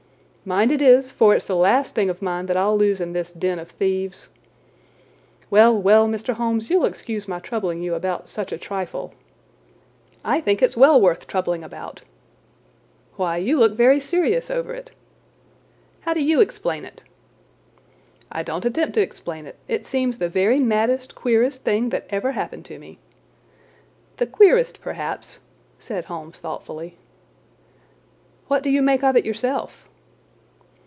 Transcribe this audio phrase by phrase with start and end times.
[0.43, 3.31] "Mind it is, for it's the last thing of mine that I'll lose in this
[3.31, 4.27] den of thieves.
[5.51, 6.33] Well, well, Mr.
[6.33, 9.13] Holmes, you'll excuse my troubling you about such a trifle—"
[10.25, 12.01] "I think it's well worth troubling about."
[13.17, 14.89] "Why, you look very serious over it."
[16.01, 17.03] "How do you explain it?"
[18.31, 19.57] "I just don't attempt to explain it.
[19.67, 22.97] It seems the very maddest, queerest thing that ever happened to me."
[24.17, 25.39] "The queerest perhaps—"
[25.77, 26.97] said Holmes thoughtfully.
[28.47, 29.87] "What do you make of it yourself?"